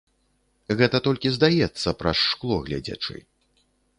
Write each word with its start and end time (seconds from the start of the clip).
Гэта 0.79 1.01
толькі 1.07 1.33
здаецца, 1.35 1.95
праз 2.01 2.17
шкло 2.31 2.55
гледзячы. 2.69 3.17